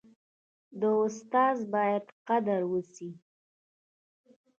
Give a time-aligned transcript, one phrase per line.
[0.79, 3.09] د استاد باید قدر وسي.